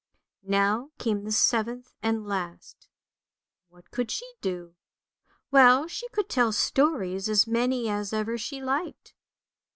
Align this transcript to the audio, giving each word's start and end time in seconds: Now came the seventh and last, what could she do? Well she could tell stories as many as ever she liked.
Now 0.47 0.89
came 0.97 1.25
the 1.25 1.31
seventh 1.31 1.93
and 2.01 2.25
last, 2.25 2.89
what 3.69 3.91
could 3.91 4.09
she 4.09 4.25
do? 4.41 4.73
Well 5.51 5.87
she 5.87 6.09
could 6.09 6.27
tell 6.27 6.51
stories 6.53 7.29
as 7.29 7.45
many 7.45 7.87
as 7.87 8.11
ever 8.11 8.35
she 8.35 8.63
liked. 8.63 9.13